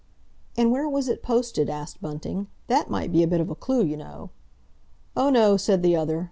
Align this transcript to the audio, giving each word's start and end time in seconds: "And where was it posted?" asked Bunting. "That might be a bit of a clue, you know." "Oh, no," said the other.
"And 0.57 0.71
where 0.71 0.89
was 0.89 1.07
it 1.07 1.21
posted?" 1.21 1.69
asked 1.69 2.01
Bunting. 2.01 2.47
"That 2.65 2.89
might 2.89 3.11
be 3.11 3.21
a 3.21 3.27
bit 3.27 3.39
of 3.39 3.51
a 3.51 3.55
clue, 3.55 3.83
you 3.83 3.97
know." 3.97 4.31
"Oh, 5.15 5.29
no," 5.29 5.57
said 5.57 5.83
the 5.83 5.95
other. 5.95 6.19